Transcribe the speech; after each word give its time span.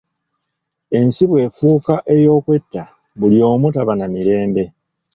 Ensi 0.97 1.23
bw'efuuka 1.29 1.95
ey'okwetta 2.15 2.83
buli 3.19 3.37
omu 3.51 3.67
taba 3.75 3.93
na 3.97 4.05
Mirembe. 4.13 4.63